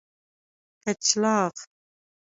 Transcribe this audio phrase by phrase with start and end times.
[0.83, 1.55] کچلاغ